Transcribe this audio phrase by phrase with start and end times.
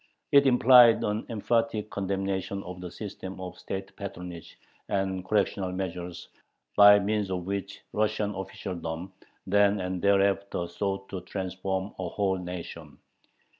[0.31, 4.57] It implied an emphatic condemnation of the system of state patronage
[4.89, 6.27] and "correctional measures"
[6.75, 9.13] by means of which Russian officialdom
[9.45, 12.97] then and thereafter sought to "transform" a whole nation.